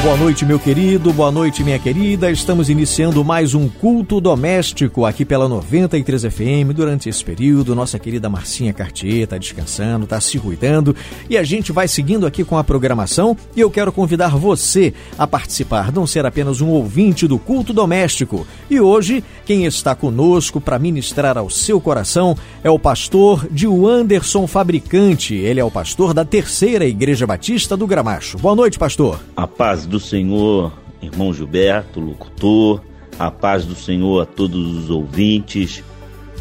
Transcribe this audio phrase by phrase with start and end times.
[0.00, 2.30] Boa noite, meu querido, boa noite, minha querida.
[2.30, 6.72] Estamos iniciando mais um culto doméstico aqui pela 93 FM.
[6.72, 10.94] Durante esse período, nossa querida Marcinha Cartier está descansando, está se cuidando
[11.28, 13.36] e a gente vai seguindo aqui com a programação.
[13.56, 18.46] E eu quero convidar você a participar, não ser apenas um ouvinte do culto doméstico.
[18.70, 24.46] E hoje, quem está conosco para ministrar ao seu coração é o pastor Dio Anderson
[24.46, 25.34] Fabricante.
[25.34, 28.38] Ele é o pastor da Terceira Igreja Batista do Gramacho.
[28.38, 29.20] Boa noite, pastor.
[29.36, 32.82] A paz do Senhor, irmão Gilberto, locutor,
[33.18, 35.82] a paz do Senhor a todos os ouvintes.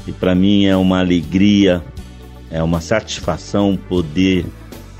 [0.05, 1.83] E para mim é uma alegria,
[2.51, 4.45] é uma satisfação poder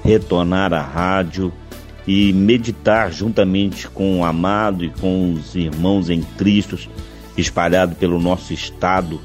[0.04, 1.52] retornar à rádio
[2.08, 6.78] e meditar juntamente com o amado e com os irmãos em Cristo
[7.38, 9.22] espalhados pelo nosso estado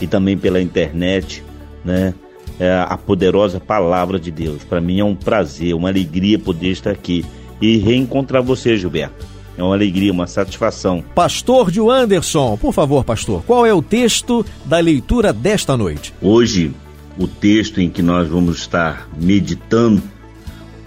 [0.00, 1.44] e também pela internet,
[1.84, 2.14] né?
[2.58, 4.62] É a poderosa palavra de Deus.
[4.64, 7.24] Para mim é um prazer, uma alegria poder estar aqui
[7.60, 9.26] e reencontrar você, Gilberto.
[9.56, 11.04] É uma alegria, uma satisfação.
[11.14, 16.14] Pastor de Anderson, por favor, pastor, qual é o texto da leitura desta noite?
[16.22, 16.72] Hoje,
[17.18, 20.02] o texto em que nós vamos estar meditando,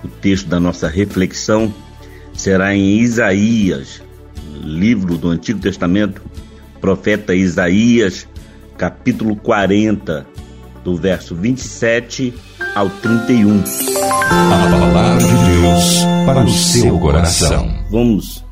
[0.04, 1.72] o texto da nossa reflexão,
[2.34, 4.02] será em Isaías,
[4.64, 6.22] livro do Antigo Testamento,
[6.82, 8.28] profeta Isaías,
[8.78, 10.26] capítulo 40,
[10.84, 12.34] do verso 27
[12.76, 13.64] ao 31.
[14.30, 17.74] A palavra de Deus para o seu coração.
[17.90, 18.44] Vamos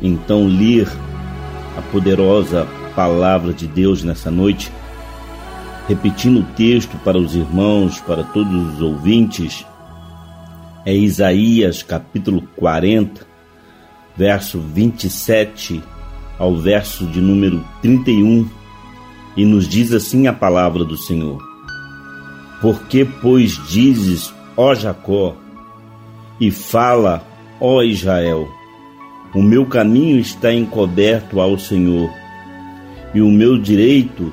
[0.00, 0.88] então ler
[1.76, 4.70] a poderosa palavra de Deus nessa noite,
[5.88, 9.64] repetindo o texto para os irmãos, para todos os ouvintes.
[10.84, 13.26] É Isaías capítulo 40,
[14.16, 15.82] verso 27
[16.38, 18.48] ao verso de número 31,
[19.36, 21.51] e nos diz assim a palavra do Senhor:
[22.62, 25.36] Porque, pois, dizes, ó Jacó,
[26.40, 27.26] e fala,
[27.60, 28.48] ó Israel:
[29.34, 32.08] O meu caminho está encoberto ao Senhor,
[33.12, 34.32] e o meu direito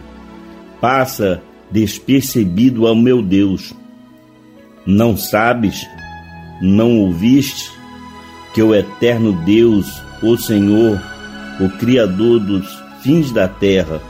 [0.79, 1.41] passa
[1.71, 3.73] despercebido ao meu Deus.
[4.85, 5.85] Não sabes,
[6.61, 7.71] não ouviste,
[8.53, 11.01] que o eterno Deus, o Senhor,
[11.59, 12.67] o Criador dos
[13.01, 14.01] fins da terra,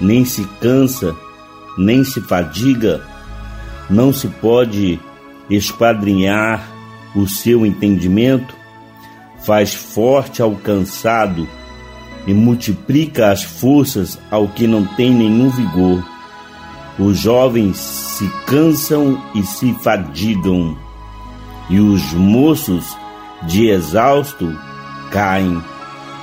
[0.00, 1.14] nem se cansa,
[1.76, 3.02] nem se fadiga,
[3.88, 5.00] não se pode
[5.48, 6.68] esquadrinhar
[7.14, 8.54] o seu entendimento,
[9.40, 11.48] faz forte ao cansado
[12.26, 16.04] e multiplica as forças ao que não tem nenhum vigor.
[16.98, 20.76] Os jovens se cansam e se fadigam,
[21.70, 22.96] e os moços
[23.44, 24.54] de exausto
[25.10, 25.62] caem.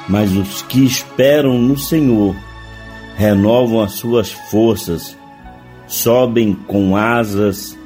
[0.07, 2.35] Mas os que esperam no Senhor
[3.15, 5.17] renovam as suas forças,
[5.87, 7.77] sobem com asas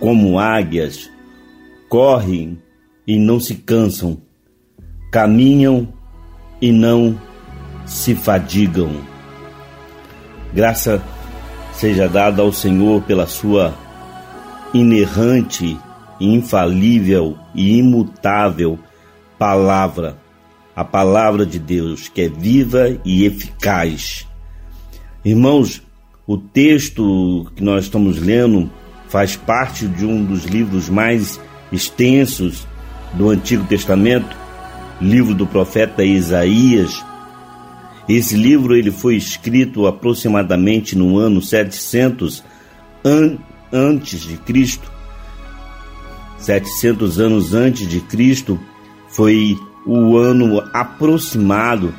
[0.00, 1.10] como águias,
[1.88, 2.58] correm
[3.06, 4.18] e não se cansam,
[5.10, 5.92] caminham
[6.60, 7.18] e não
[7.86, 8.90] se fadigam.
[10.52, 11.02] Graça
[11.72, 13.74] seja dada ao Senhor pela sua
[14.74, 15.78] inerrante,
[16.20, 18.78] infalível e imutável
[19.38, 20.16] palavra,
[20.74, 24.26] a palavra de Deus que é viva e eficaz.
[25.24, 25.82] Irmãos,
[26.26, 28.70] o texto que nós estamos lendo
[29.08, 31.40] faz parte de um dos livros mais
[31.70, 32.66] extensos
[33.14, 34.36] do Antigo Testamento,
[35.00, 37.04] livro do profeta Isaías.
[38.08, 42.42] Esse livro ele foi escrito aproximadamente no ano 700
[43.04, 43.38] an
[43.72, 44.90] antes de Cristo.
[46.38, 48.58] 700 anos antes de Cristo
[49.08, 49.56] foi
[49.86, 51.94] o ano aproximado,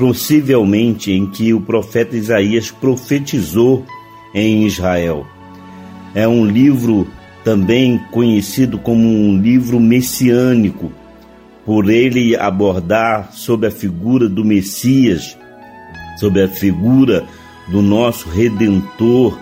[0.00, 3.84] possivelmente em que o profeta Isaías profetizou
[4.34, 5.26] em Israel.
[6.14, 7.06] É um livro
[7.44, 10.90] também conhecido como um livro messiânico,
[11.66, 15.36] por ele abordar sobre a figura do Messias,
[16.18, 17.26] sobre a figura
[17.70, 19.38] do nosso Redentor,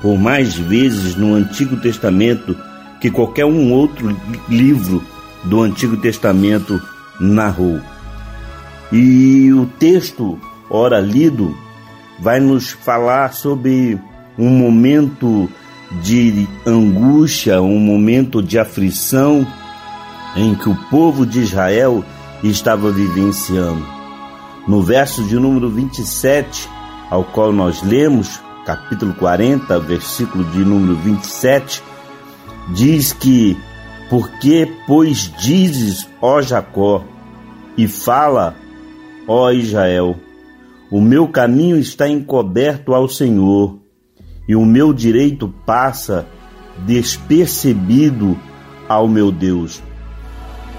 [0.00, 2.56] por mais vezes no Antigo Testamento
[3.00, 4.16] que qualquer um outro
[4.48, 5.02] livro
[5.42, 6.80] do Antigo Testamento
[7.18, 7.80] narrou.
[8.90, 10.38] E o texto,
[10.70, 11.54] ora lido,
[12.18, 13.98] vai nos falar sobre
[14.38, 15.48] um momento
[16.02, 19.46] de angústia, um momento de aflição
[20.36, 22.04] em que o povo de Israel
[22.42, 23.84] estava vivenciando.
[24.66, 26.68] No verso de número 27,
[27.10, 31.82] ao qual nós lemos, capítulo 40, versículo de número 27,
[32.74, 33.56] diz que:
[34.10, 37.02] Porque, pois, dizes, ó Jacó,
[37.76, 38.54] e fala,
[39.28, 40.16] ó Israel,
[40.90, 43.78] O meu caminho está encoberto ao Senhor,
[44.48, 46.26] e o meu direito passa
[46.86, 48.38] despercebido
[48.88, 49.82] ao meu Deus.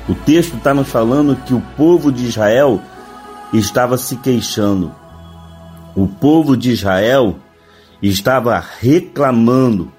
[0.07, 2.81] O texto está nos falando que o povo de Israel
[3.53, 4.91] estava se queixando.
[5.95, 7.35] O povo de Israel
[8.01, 9.91] estava reclamando,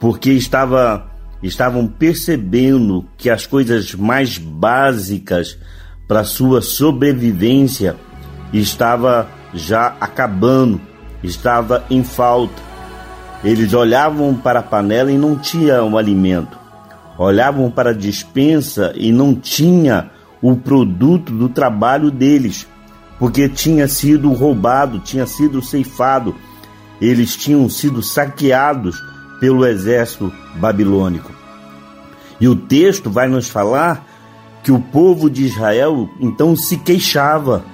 [0.00, 1.08] porque estava,
[1.40, 5.56] estavam percebendo que as coisas mais básicas
[6.10, 7.94] para sua sobrevivência
[8.52, 10.80] estava já acabando,
[11.22, 12.60] estava em falta.
[13.44, 16.58] Eles olhavam para a panela e não tinha o alimento.
[17.16, 20.10] Olhavam para a dispensa e não tinha
[20.42, 22.66] o produto do trabalho deles,
[23.16, 26.34] porque tinha sido roubado, tinha sido ceifado.
[27.00, 29.00] Eles tinham sido saqueados
[29.38, 31.30] pelo exército babilônico.
[32.40, 34.09] E o texto vai nos falar
[34.62, 37.64] que o povo de Israel então se queixava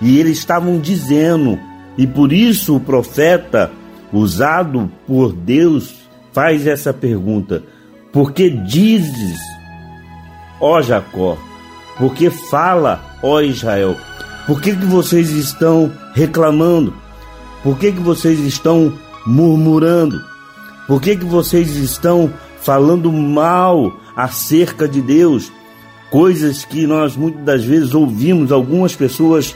[0.00, 1.58] e eles estavam dizendo,
[1.96, 3.72] e por isso o profeta,
[4.12, 5.94] usado por Deus,
[6.32, 7.64] faz essa pergunta:
[8.12, 9.38] Por que dizes,
[10.60, 11.36] ó Jacó?
[11.98, 13.96] Por que fala, ó Israel?
[14.46, 16.94] Por que, que vocês estão reclamando?
[17.62, 18.96] Por que, que vocês estão
[19.26, 20.24] murmurando?
[20.86, 22.32] Por que, que vocês estão
[22.62, 25.52] falando mal acerca de Deus?
[26.10, 29.54] Coisas que nós muitas das vezes ouvimos algumas pessoas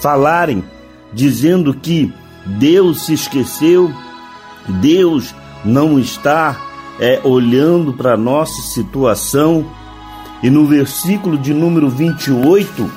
[0.00, 0.64] falarem,
[1.12, 2.12] dizendo que
[2.44, 3.92] Deus se esqueceu,
[4.80, 5.34] Deus
[5.64, 6.60] não está
[7.00, 9.64] é, olhando para a nossa situação.
[10.42, 12.90] E no versículo de número 28,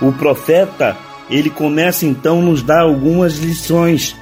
[0.00, 0.96] o profeta
[1.28, 4.14] ele começa então nos dar algumas lições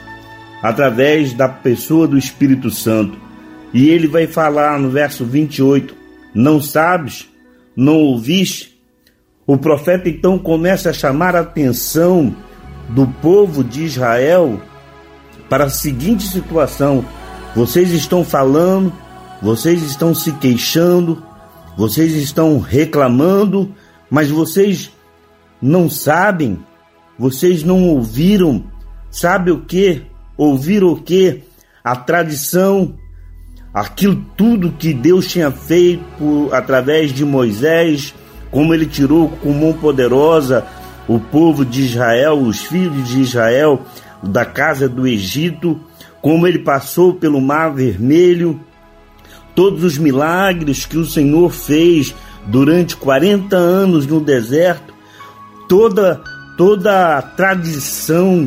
[0.62, 3.18] através da pessoa do Espírito Santo.
[3.72, 5.94] E ele vai falar no verso 28:
[6.34, 7.28] Não sabes,
[7.80, 8.78] não ouviste,
[9.46, 12.36] o profeta então começa a chamar a atenção
[12.90, 14.60] do povo de Israel
[15.48, 17.02] para a seguinte situação:
[17.56, 18.92] vocês estão falando,
[19.40, 21.24] vocês estão se queixando,
[21.74, 23.74] vocês estão reclamando,
[24.10, 24.90] mas vocês
[25.60, 26.58] não sabem,
[27.18, 28.62] vocês não ouviram,
[29.10, 30.02] sabe o que?
[30.36, 31.44] Ouviram o que?
[31.82, 32.94] A tradição,
[33.72, 38.14] aquilo tudo que Deus tinha feito através de Moisés,
[38.50, 40.66] como ele tirou com mão poderosa
[41.08, 43.82] o povo de Israel, os filhos de Israel,
[44.22, 45.80] da casa do Egito,
[46.20, 48.60] como ele passou pelo Mar Vermelho,
[49.54, 52.14] todos os milagres que o Senhor fez
[52.46, 54.92] durante 40 anos no deserto,
[55.68, 56.22] toda
[56.56, 58.46] toda a tradição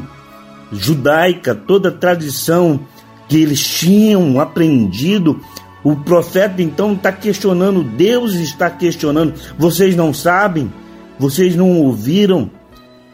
[0.71, 2.79] judaica, toda a tradição
[3.27, 5.39] que eles tinham aprendido
[5.83, 9.33] o profeta então está questionando, Deus está questionando.
[9.57, 10.71] Vocês não sabem?
[11.19, 12.49] Vocês não ouviram?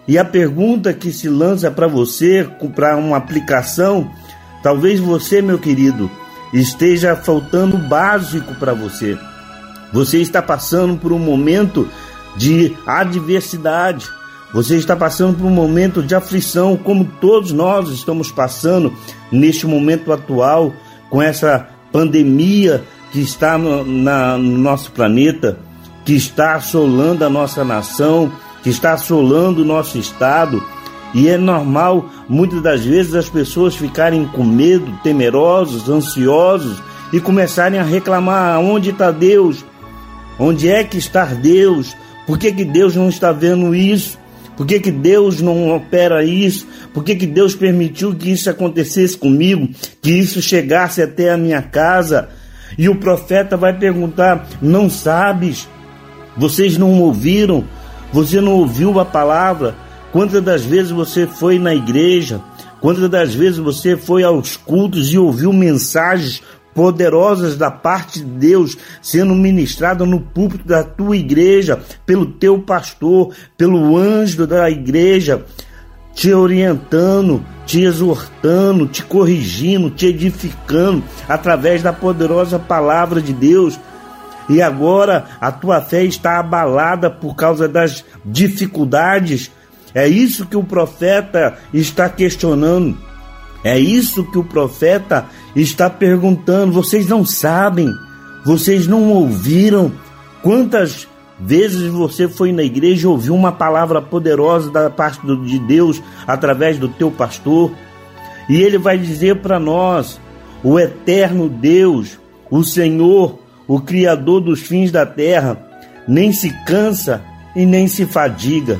[0.07, 4.09] E a pergunta que se lança para você, para uma aplicação,
[4.61, 6.09] talvez você, meu querido,
[6.53, 9.17] esteja faltando básico para você.
[9.91, 11.89] Você está passando por um momento
[12.37, 14.07] de adversidade.
[14.53, 18.91] Você está passando por um momento de aflição, como todos nós estamos passando
[19.31, 20.73] neste momento atual,
[21.09, 25.59] com essa pandemia que está no, na, no nosso planeta,
[26.03, 28.31] que está assolando a nossa nação,
[28.63, 30.63] que está assolando o nosso estado.
[31.13, 36.81] E é normal, muitas das vezes, as pessoas ficarem com medo, temerosos, ansiosos
[37.13, 39.63] e começarem a reclamar: onde está Deus?
[40.39, 41.95] Onde é que está Deus?
[42.25, 44.17] Por que, que Deus não está vendo isso?
[44.59, 46.67] Por que, que Deus não opera isso?
[46.93, 49.69] Por que, que Deus permitiu que isso acontecesse comigo?
[50.01, 52.27] Que isso chegasse até a minha casa?
[52.77, 55.65] E o profeta vai perguntar: Não sabes?
[56.35, 57.63] Vocês não ouviram?
[58.11, 59.77] Você não ouviu a palavra?
[60.11, 62.41] Quantas das vezes você foi na igreja?
[62.81, 66.43] Quantas das vezes você foi aos cultos e ouviu mensagens
[66.79, 73.33] poderosas da parte de Deus sendo ministrada no púlpito da tua igreja, pelo teu pastor,
[73.57, 75.43] pelo anjo da igreja,
[76.15, 83.77] te orientando, te exortando, te corrigindo, te edificando através da poderosa palavra de Deus.
[84.47, 89.51] E agora a tua fé está abalada por causa das dificuldades.
[89.93, 93.08] É isso que o profeta está questionando.
[93.63, 95.25] É isso que o profeta
[95.55, 96.71] está perguntando.
[96.71, 97.89] Vocês não sabem,
[98.45, 99.91] vocês não ouviram
[100.41, 101.07] quantas
[101.39, 106.77] vezes você foi na igreja e ouviu uma palavra poderosa da parte de Deus através
[106.77, 107.71] do teu pastor.
[108.49, 110.19] E ele vai dizer para nós:
[110.63, 112.17] o eterno Deus,
[112.49, 115.57] o Senhor, o Criador dos fins da terra,
[116.07, 117.21] nem se cansa
[117.55, 118.79] e nem se fadiga.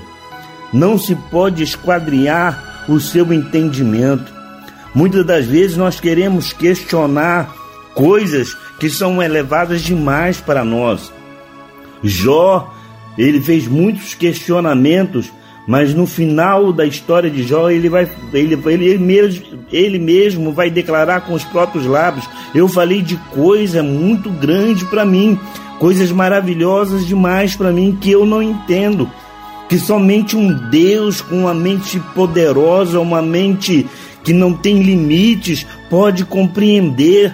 [0.71, 4.38] Não se pode esquadrinhar o seu entendimento.
[4.93, 7.53] Muitas das vezes nós queremos questionar
[7.93, 11.11] coisas que são elevadas demais para nós.
[12.03, 12.73] Jó,
[13.17, 15.31] ele fez muitos questionamentos,
[15.67, 20.53] mas no final da história de Jó, ele vai ele, ele, ele, mesmo, ele mesmo
[20.53, 25.37] vai declarar com os próprios lábios: "Eu falei de coisa muito grande para mim,
[25.77, 29.09] coisas maravilhosas demais para mim que eu não entendo."
[29.69, 33.87] que somente um Deus com uma mente poderosa, uma mente
[34.29, 37.33] que não tem limites, pode compreender.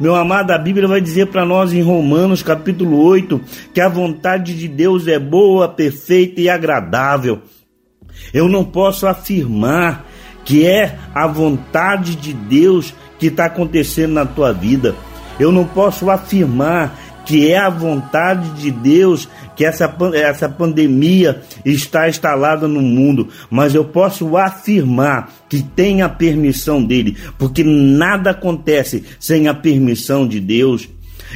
[0.00, 3.40] Meu amado, a Bíblia vai dizer para nós em Romanos capítulo 8
[3.72, 7.40] que a vontade de Deus é boa, perfeita e agradável.
[8.32, 10.06] Eu não posso afirmar
[10.44, 14.92] que é a vontade de Deus que está acontecendo na tua vida.
[15.38, 22.08] Eu não posso afirmar que é a vontade de Deus que essa, essa pandemia está
[22.08, 29.04] instalada no mundo, mas eu posso afirmar que tem a permissão dele, porque nada acontece
[29.18, 30.88] sem a permissão de Deus.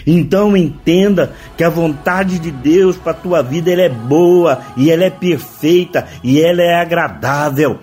[0.07, 4.91] Então entenda que a vontade de Deus para a tua vida ela é boa e
[4.91, 7.79] ela é perfeita e ela é agradável.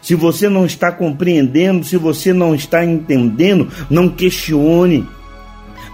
[0.00, 5.06] Se você não está compreendendo, se você não está entendendo, não questione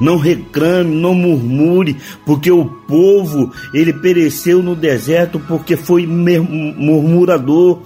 [0.00, 7.80] não reclame, não murmure, porque o povo ele pereceu no deserto porque foi murmurador.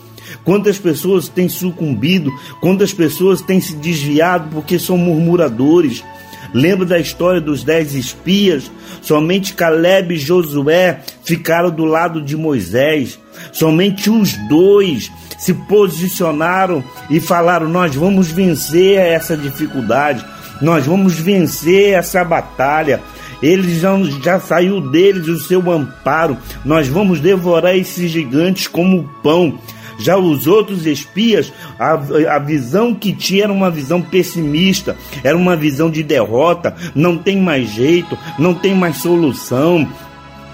[0.44, 6.04] Quantas pessoas têm sucumbido, quantas pessoas têm se desviado porque são murmuradores.
[6.52, 8.70] Lembra da história dos dez espias?
[9.02, 13.18] Somente Caleb e Josué ficaram do lado de Moisés.
[13.52, 20.24] Somente os dois se posicionaram e falaram: Nós vamos vencer essa dificuldade.
[20.60, 23.00] Nós vamos vencer essa batalha.
[23.42, 26.36] Eles já, já saiu deles o seu amparo.
[26.64, 29.58] Nós vamos devorar esses gigantes como pão.
[29.98, 31.94] Já os outros espias, a,
[32.36, 36.74] a visão que tinha era uma visão pessimista, era uma visão de derrota.
[36.94, 39.88] Não tem mais jeito, não tem mais solução,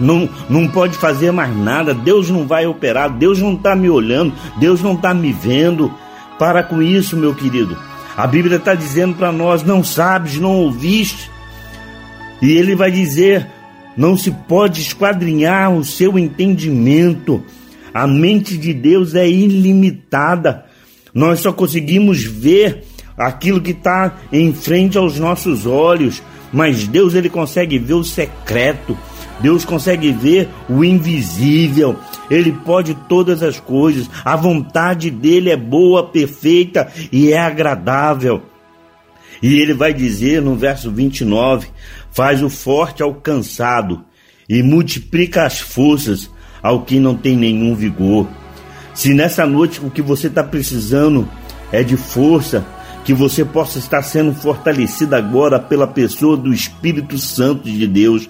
[0.01, 4.33] não, não pode fazer mais nada, Deus não vai operar, Deus não está me olhando,
[4.59, 5.93] Deus não está me vendo.
[6.39, 7.77] Para com isso, meu querido.
[8.17, 11.31] A Bíblia está dizendo para nós: não sabes, não ouviste.
[12.41, 13.47] E ele vai dizer:
[13.97, 17.43] não se pode esquadrinhar o seu entendimento.
[17.93, 20.65] A mente de Deus é ilimitada.
[21.13, 22.85] Nós só conseguimos ver
[23.17, 26.21] aquilo que está em frente aos nossos olhos,
[26.53, 28.99] mas Deus ele consegue ver o secreto.
[29.41, 31.97] Deus consegue ver o invisível.
[32.31, 34.09] Ele pode todas as coisas.
[34.25, 38.43] A vontade dele é boa, perfeita e é agradável.
[39.43, 41.69] E ele vai dizer no verso 29:
[42.11, 44.05] Faz o forte ao cansado
[44.49, 46.31] e multiplica as forças
[46.63, 48.27] ao que não tem nenhum vigor.
[48.95, 51.29] Se nessa noite o que você está precisando
[51.73, 52.65] é de força,
[53.05, 58.29] que você possa estar sendo fortalecido agora pela pessoa do Espírito Santo de Deus.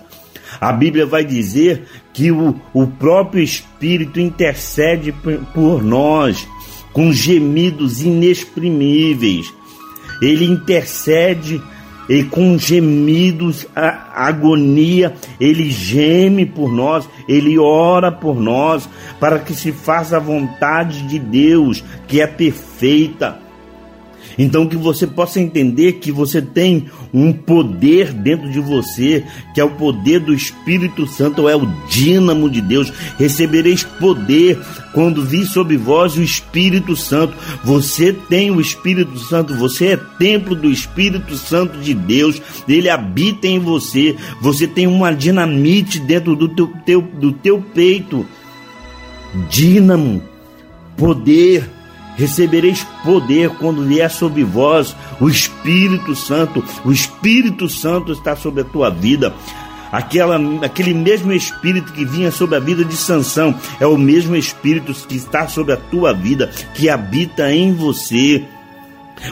[0.61, 5.13] A Bíblia vai dizer que o, o próprio Espírito intercede
[5.53, 6.47] por nós
[6.93, 9.53] com gemidos inexprimíveis.
[10.23, 11.61] Ele intercede
[12.09, 19.73] e com gemidos, agonia, ele geme por nós, ele ora por nós, para que se
[19.73, 23.44] faça a vontade de Deus, que é perfeita.
[24.39, 29.65] Então que você possa entender que você tem um poder dentro de você, que é
[29.65, 32.93] o poder do Espírito Santo, é o dínamo de Deus.
[33.19, 34.59] Recebereis poder
[34.93, 37.35] quando vir sobre vós o Espírito Santo.
[37.65, 42.41] Você tem o Espírito Santo, você é templo do Espírito Santo de Deus.
[42.69, 44.17] Ele habita em você.
[44.41, 48.27] Você tem uma dinamite dentro do teu, teu do teu peito.
[49.51, 50.23] Dínamo,
[50.97, 51.69] poder
[52.17, 56.65] recebereis poder quando vier sobre vós o Espírito Santo.
[56.85, 59.35] O Espírito Santo está sobre a tua vida.
[59.91, 64.93] Aquela, aquele mesmo espírito que vinha sobre a vida de Sansão é o mesmo espírito
[65.07, 68.45] que está sobre a tua vida, que habita em você.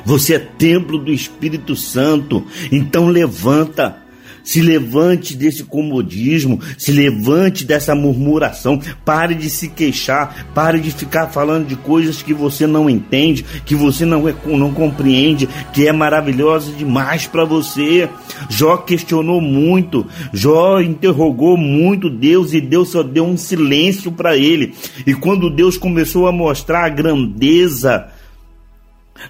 [0.04, 2.44] Você é templo do Espírito Santo.
[2.70, 4.01] Então levanta
[4.44, 11.28] se levante desse comodismo, se levante dessa murmuração, pare de se queixar, pare de ficar
[11.28, 16.72] falando de coisas que você não entende, que você não, não compreende, que é maravilhosa
[16.72, 18.08] demais para você.
[18.48, 24.74] Jó questionou muito, Jó interrogou muito Deus e Deus só deu um silêncio para ele.
[25.06, 28.08] E quando Deus começou a mostrar a grandeza,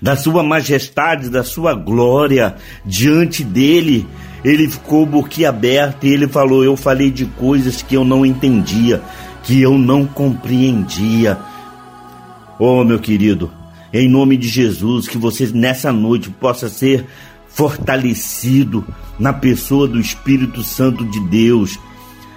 [0.01, 2.55] da sua majestade, da sua glória
[2.85, 4.07] diante dele,
[4.45, 9.01] ele ficou boquiaberto e ele falou: Eu falei de coisas que eu não entendia,
[9.43, 11.39] que eu não compreendia.
[12.59, 13.51] Oh, meu querido,
[13.93, 17.07] Em nome de Jesus, que você nessa noite possa ser
[17.49, 18.85] fortalecido
[19.19, 21.79] na pessoa do Espírito Santo de Deus.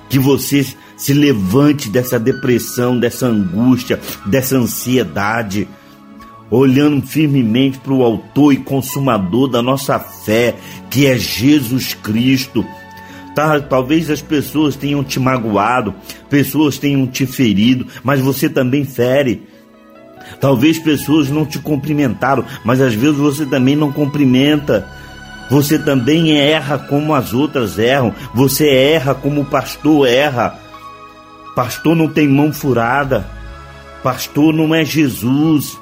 [0.10, 0.66] Que você
[0.98, 5.68] se levante dessa depressão, dessa angústia, dessa ansiedade,
[6.50, 10.56] olhando firmemente para o Autor e Consumador da nossa fé,
[10.90, 12.66] que é Jesus Cristo.
[13.34, 15.94] Tá, talvez as pessoas tenham te magoado,
[16.30, 19.44] pessoas tenham te ferido, mas você também fere.
[20.40, 24.88] Talvez pessoas não te cumprimentaram, mas às vezes você também não cumprimenta.
[25.50, 28.14] Você também erra como as outras erram.
[28.34, 30.58] Você erra como o pastor erra.
[31.56, 33.28] Pastor não tem mão furada.
[34.02, 35.78] Pastor não é Jesus.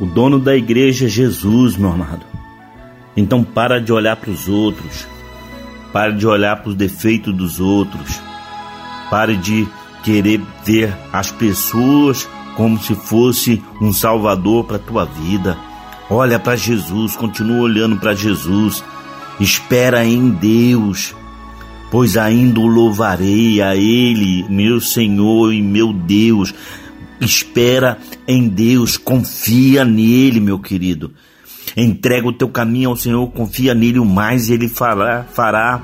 [0.00, 2.24] O dono da igreja é Jesus, meu amado.
[3.16, 5.06] Então para de olhar para os outros.
[5.92, 8.20] Pare de olhar para os defeitos dos outros.
[9.10, 9.66] Pare de
[10.04, 15.56] querer ver as pessoas como se fosse um salvador para a tua vida.
[16.10, 18.84] Olha para Jesus, continua olhando para Jesus.
[19.40, 21.14] Espera em Deus,
[21.90, 26.54] pois ainda o louvarei a Ele, meu Senhor e meu Deus.
[27.20, 31.12] Espera em Deus, confia nele, meu querido.
[31.76, 35.82] Entrega o teu caminho ao Senhor, confia nele o mais ele fará, fará.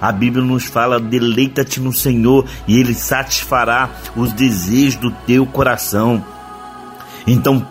[0.00, 6.24] A Bíblia nos fala: deleita-te no Senhor e ele satisfará os desejos do teu coração.
[7.26, 7.66] Então,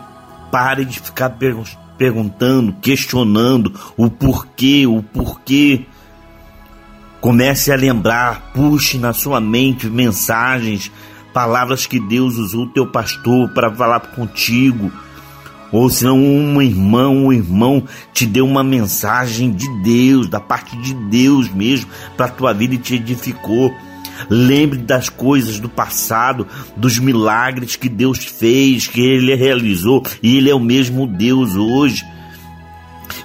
[0.51, 1.37] pare de ficar
[1.97, 5.85] perguntando, questionando o porquê, o porquê.
[7.19, 10.91] Comece a lembrar, puxe na sua mente mensagens,
[11.33, 14.91] palavras que Deus usou teu pastor para falar contigo
[15.71, 17.83] ou se não um irmão, um irmão
[18.13, 22.75] te deu uma mensagem de Deus, da parte de Deus mesmo, para a tua vida
[22.75, 23.73] e te edificou.
[24.29, 26.45] Lembre das coisas do passado,
[26.75, 32.05] dos milagres que Deus fez, que Ele realizou, e Ele é o mesmo Deus hoje.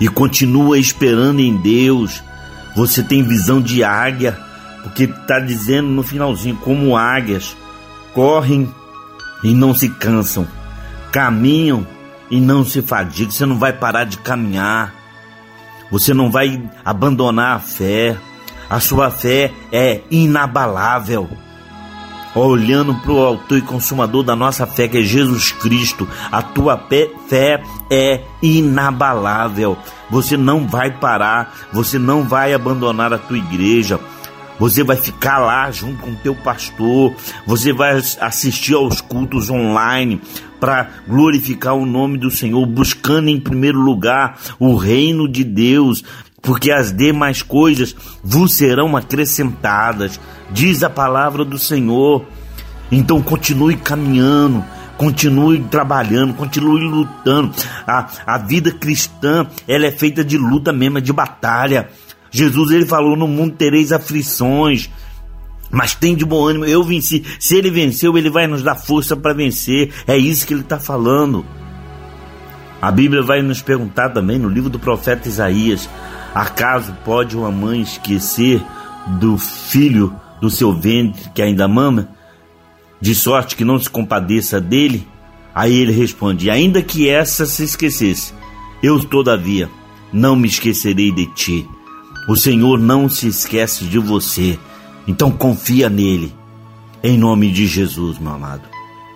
[0.00, 2.22] E continua esperando em Deus.
[2.76, 4.38] Você tem visão de águia,
[4.84, 7.56] porque está dizendo no finalzinho: como águias
[8.16, 8.74] correm
[9.44, 10.48] e não se cansam,
[11.12, 11.86] caminham
[12.30, 14.94] e não se fadigue, você não vai parar de caminhar,
[15.90, 18.16] você não vai abandonar a fé,
[18.70, 21.28] a sua fé é inabalável.
[22.34, 26.82] Olhando para o autor e consumador da nossa fé, que é Jesus Cristo, a tua
[27.28, 29.76] fé é inabalável.
[30.10, 34.00] Você não vai parar, você não vai abandonar a tua igreja,
[34.58, 37.14] você vai ficar lá junto com o teu pastor,
[37.46, 40.20] você vai assistir aos cultos online
[40.58, 46.02] para glorificar o nome do Senhor, buscando em primeiro lugar o reino de Deus,
[46.40, 52.24] porque as demais coisas vos serão acrescentadas, diz a palavra do Senhor.
[52.90, 54.64] Então continue caminhando,
[54.96, 57.52] continue trabalhando, continue lutando.
[57.86, 61.88] A, a vida cristã, ela é feita de luta mesmo, de batalha.
[62.30, 64.90] Jesus ele falou: No mundo tereis aflições,
[65.70, 67.24] mas tem de bom ânimo, eu venci.
[67.38, 69.92] Se ele venceu, ele vai nos dar força para vencer.
[70.06, 71.44] É isso que ele está falando.
[72.80, 75.88] A Bíblia vai nos perguntar também no livro do profeta Isaías:
[76.34, 78.62] acaso pode uma mãe esquecer
[79.18, 82.08] do filho do seu ventre que ainda mama,
[83.00, 85.06] de sorte que não se compadeça dele?
[85.54, 88.34] Aí ele responde: ainda que essa se esquecesse,
[88.82, 89.70] eu todavia
[90.12, 91.68] não me esquecerei de ti.
[92.28, 94.58] O Senhor não se esquece de você.
[95.06, 96.34] Então confia nele.
[97.02, 98.62] Em nome de Jesus, meu amado.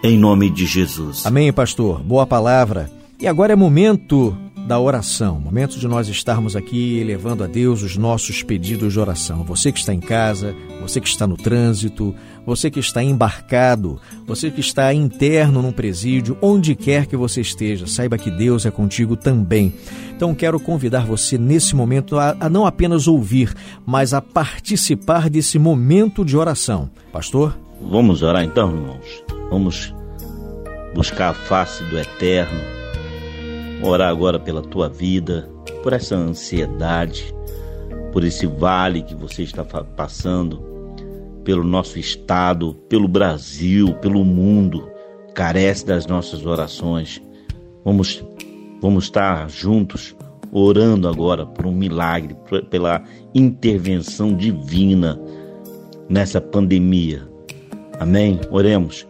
[0.02, 1.26] Em nome de Jesus.
[1.26, 2.00] Amém, pastor.
[2.00, 2.90] Boa palavra.
[3.18, 7.96] E agora é momento da oração, momento de nós estarmos aqui elevando a Deus os
[7.96, 9.42] nossos pedidos de oração.
[9.44, 12.14] Você que está em casa, você que está no trânsito,
[12.46, 17.86] você que está embarcado, você que está interno num presídio, onde quer que você esteja,
[17.86, 19.72] saiba que Deus é contigo também.
[20.14, 25.58] Então quero convidar você nesse momento a, a não apenas ouvir, mas a participar desse
[25.58, 26.90] momento de oração.
[27.12, 27.58] Pastor?
[27.80, 29.24] Vamos orar então, irmãos.
[29.50, 29.94] Vamos
[30.94, 32.79] buscar a face do Eterno
[33.82, 35.48] orar agora pela tua vida,
[35.82, 37.34] por essa ansiedade,
[38.12, 40.62] por esse vale que você está passando,
[41.44, 44.88] pelo nosso estado, pelo Brasil, pelo mundo,
[45.34, 47.22] carece das nossas orações.
[47.84, 48.24] Vamos,
[48.80, 50.14] vamos estar juntos
[50.52, 52.36] orando agora por um milagre,
[52.68, 53.02] pela
[53.34, 55.20] intervenção divina
[56.08, 57.26] nessa pandemia.
[57.98, 58.40] Amém?
[58.50, 59.06] Oremos.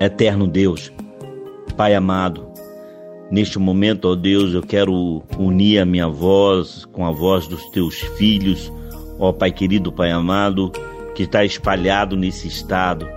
[0.00, 0.92] Eterno Deus,
[1.76, 2.53] Pai amado,
[3.34, 7.96] Neste momento, ó Deus, eu quero unir a minha voz com a voz dos teus
[8.16, 8.72] filhos,
[9.18, 10.70] ó Pai querido, Pai amado,
[11.16, 13.08] que está espalhado nesse estado,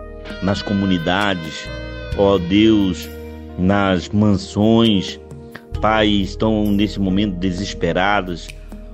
[0.41, 1.69] nas comunidades,
[2.17, 3.07] ó Deus,
[3.59, 5.19] nas mansões,
[5.79, 8.47] Pai, estão nesse momento desesperadas,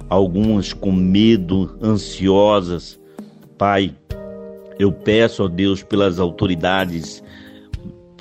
[0.10, 3.00] algumas com medo, ansiosas.
[3.58, 3.96] Pai,
[4.78, 7.24] eu peço a Deus pelas autoridades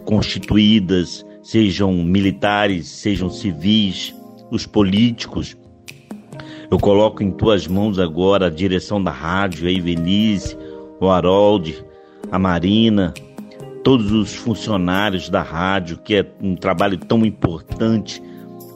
[0.05, 4.15] constituídas, sejam militares, sejam civis,
[4.51, 5.57] os políticos.
[6.71, 10.57] Eu coloco em tuas mãos agora a direção da rádio, a Ivelise,
[11.01, 11.85] o Harold,
[12.31, 13.13] a Marina,
[13.85, 18.23] todos os funcionários da rádio, que é um trabalho tão importante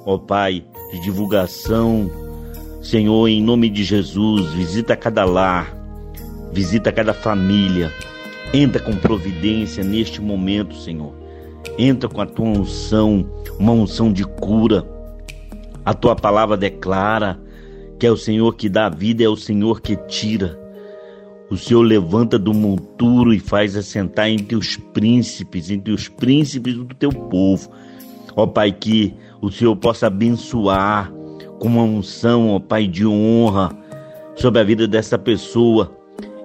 [0.07, 2.09] ó Pai, de divulgação.
[2.81, 5.77] Senhor, em nome de Jesus, visita cada lar,
[6.53, 7.93] visita cada família.
[8.55, 11.13] Entra com providência neste momento, Senhor.
[11.79, 13.27] Entra com a tua unção,
[13.59, 14.87] uma unção de cura.
[15.85, 17.39] A tua palavra declara
[17.99, 20.59] que é o Senhor que dá vida, é o Senhor que tira.
[21.51, 26.87] O Senhor levanta do monturo e faz assentar entre os príncipes, entre os príncipes do
[26.87, 27.71] teu povo.
[28.35, 31.13] Ó Pai, que o Senhor possa abençoar
[31.59, 33.71] com uma unção, ó Pai, de honra
[34.35, 35.97] sobre a vida dessa pessoa.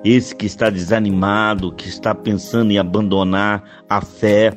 [0.03, 4.53] Esse que está desanimado, que está pensando em abandonar a fé,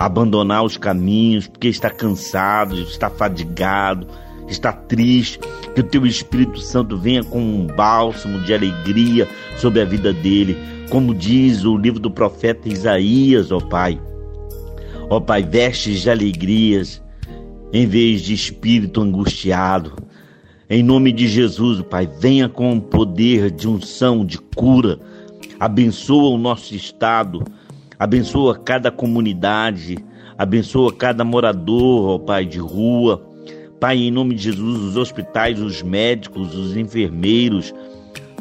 [0.00, 4.06] abandonar os caminhos, porque está cansado, está fadigado,
[4.48, 5.38] está triste.
[5.74, 10.56] Que o teu Espírito Santo venha com um bálsamo de alegria sobre a vida dele.
[10.88, 14.00] Como diz o livro do profeta Isaías, ó Pai.
[15.10, 17.02] Ó Pai, vestes de alegrias
[17.70, 19.92] em vez de espírito angustiado.
[20.68, 24.98] Em nome de Jesus, Pai, venha com o poder de unção, de cura.
[25.58, 27.44] Abençoa o nosso estado,
[28.00, 29.98] abençoa cada comunidade,
[30.38, 33.22] abençoa cada morador, ó Pai, de rua.
[33.78, 37.74] Pai, em nome de Jesus, os hospitais, os médicos, os enfermeiros,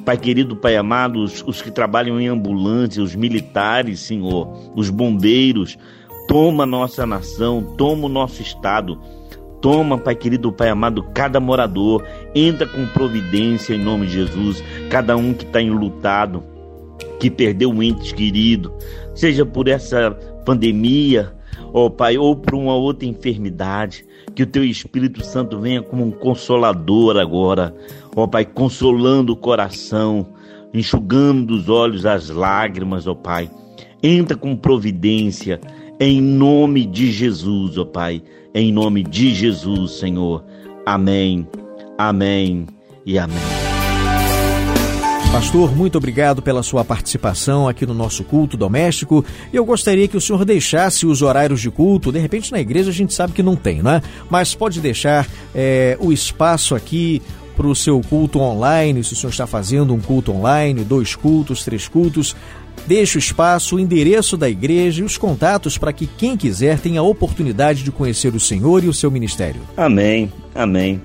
[0.06, 5.78] Pai querido, Pai amado, os, os que trabalham em ambulância, os militares, Senhor, os bombeiros,
[6.26, 8.98] toma nossa nação, toma o nosso estado.
[9.62, 15.18] Toma, Pai querido, Pai amado, cada morador, entra com providência em nome de Jesus, cada
[15.18, 16.42] um que está enlutado,
[17.20, 18.74] que perdeu um ente querido,
[19.14, 20.12] seja por essa
[20.46, 21.34] pandemia,
[21.74, 26.12] ó Pai, ou por uma outra enfermidade, que o Teu Espírito Santo venha como um
[26.12, 27.76] consolador agora,
[28.16, 30.28] ó Pai, consolando o coração,
[30.74, 33.50] enxugando dos olhos as lágrimas, ó Pai.
[34.02, 35.60] Entra com providência,
[36.00, 40.44] em nome de Jesus, ó Pai em nome de Jesus, Senhor.
[40.86, 41.48] Amém,
[41.98, 42.66] amém
[43.06, 43.38] e amém.
[45.32, 49.24] Pastor, muito obrigado pela sua participação aqui no nosso culto doméstico.
[49.54, 52.12] Eu gostaria que o senhor deixasse os horários de culto.
[52.12, 54.02] De repente, na igreja a gente sabe que não tem, né?
[54.30, 57.22] Mas pode deixar é, o espaço aqui
[57.56, 61.64] para o seu culto online, se o senhor está fazendo um culto online, dois cultos,
[61.64, 62.36] três cultos,
[62.88, 67.02] Deixe o espaço, o endereço da igreja e os contatos para que quem quiser tenha
[67.02, 69.62] a oportunidade de conhecer o Senhor e o seu ministério.
[69.76, 71.02] Amém, amém.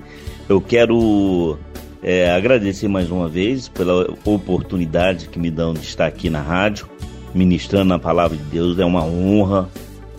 [0.47, 1.59] Eu quero
[2.07, 6.87] é, agradecer mais uma vez pela oportunidade que me dão de estar aqui na rádio,
[7.33, 8.77] ministrando a palavra de Deus.
[8.77, 9.67] É uma honra,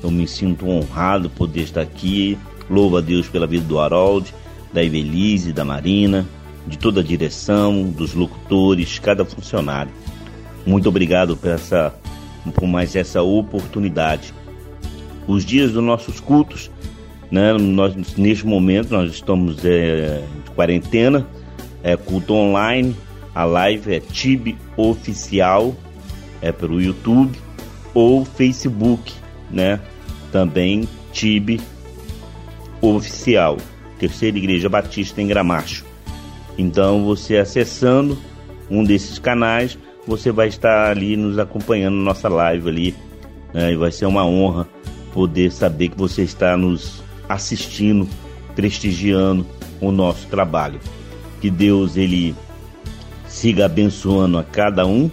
[0.03, 2.37] eu me sinto honrado poder estar aqui.
[2.69, 4.35] Louvo a Deus pela vida do Harold,
[4.73, 6.27] da Evelise, da Marina,
[6.67, 9.93] de toda a direção, dos locutores, cada funcionário.
[10.67, 11.95] Muito obrigado por, essa,
[12.53, 14.35] por mais essa oportunidade.
[15.29, 16.69] Os dias dos nossos cultos,
[17.31, 21.25] né, nós, neste momento nós estamos é, de quarentena,
[21.87, 22.97] é culto online,
[23.33, 25.73] a live é TIB Oficial,
[26.43, 27.39] é pelo YouTube
[27.95, 29.13] ou Facebook,
[29.49, 29.79] né?
[30.33, 31.61] Também TIB
[32.81, 33.59] Oficial,
[34.01, 35.85] Terceira Igreja Batista em Gramacho.
[36.59, 38.19] Então você acessando
[38.69, 42.97] um desses canais, você vai estar ali nos acompanhando nossa live ali.
[43.55, 43.75] Né?
[43.75, 44.67] E vai ser uma honra
[45.15, 48.09] poder saber que você está nos assistindo,
[48.57, 49.47] prestigiando
[49.81, 50.81] o nosso trabalho.
[51.47, 52.35] Que Deus ele
[53.29, 55.09] siga abençoando a cada um,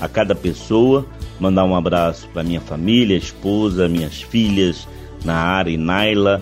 [0.00, 1.04] a cada pessoa.
[1.40, 4.86] Mandar um abraço para minha família, esposa, minhas filhas,
[5.24, 6.40] Naara e Naila,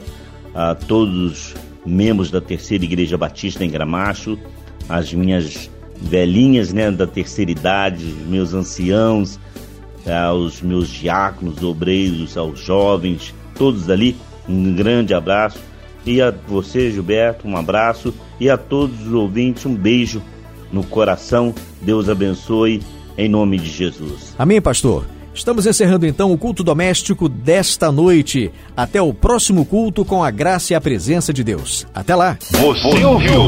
[0.55, 1.55] a todos os
[1.87, 4.39] membros da Terceira Igreja Batista em Gramacho,
[4.87, 9.41] as minhas velhinhas né, da terceira idade, meus anciãos,
[10.29, 14.15] aos meus diáconos, obreiros, aos jovens, todos ali,
[14.47, 15.59] um grande abraço.
[16.05, 18.15] E a você, Gilberto, um abraço.
[18.39, 20.23] E a todos os ouvintes, um beijo
[20.73, 21.55] no coração.
[21.81, 22.83] Deus abençoe,
[23.17, 24.35] em nome de Jesus.
[24.39, 25.05] Amém, pastor.
[25.33, 28.51] Estamos encerrando então o culto doméstico desta noite.
[28.77, 31.87] Até o próximo culto com a graça e a presença de Deus.
[31.95, 32.37] Até lá.
[32.51, 33.43] Você ouviu?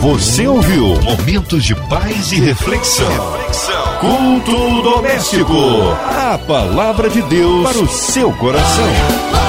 [0.00, 1.00] Você ouviu?
[1.00, 3.08] Momentos de paz e reflexão.
[3.08, 3.98] reflexão.
[4.00, 5.52] Culto doméstico.
[6.10, 9.47] A palavra de Deus para o seu coração.